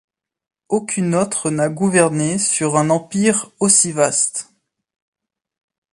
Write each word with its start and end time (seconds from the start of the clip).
Aucune 0.67 1.13
autre 1.13 1.51
n’a 1.51 1.69
gouverné 1.69 2.39
sur 2.39 2.75
un 2.75 2.89
empire 2.89 3.51
aussi 3.59 3.91
vaste. 3.91 4.51